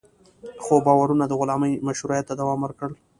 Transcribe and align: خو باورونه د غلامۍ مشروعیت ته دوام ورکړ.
خو 0.63 0.73
باورونه 0.85 1.25
د 1.27 1.33
غلامۍ 1.39 1.73
مشروعیت 1.87 2.25
ته 2.29 2.33
دوام 2.41 2.59
ورکړ. 2.63 2.89